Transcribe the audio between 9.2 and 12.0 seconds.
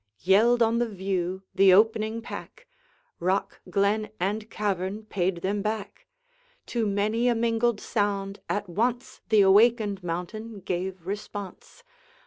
The awakened mountain gave response.